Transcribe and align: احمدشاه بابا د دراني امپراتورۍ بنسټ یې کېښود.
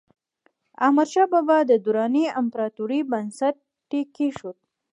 احمدشاه 0.85 1.27
بابا 1.33 1.57
د 1.65 1.71
دراني 1.85 2.25
امپراتورۍ 2.41 2.99
بنسټ 3.11 3.55
یې 3.93 4.01
کېښود. 4.15 4.57